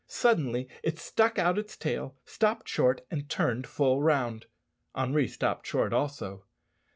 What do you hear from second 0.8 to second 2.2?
it stuck out its tail,